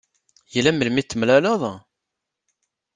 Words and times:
Yella 0.53 0.71
melmi 0.73 0.99
i 1.01 1.03
t-temlaleḍ? 1.03 1.61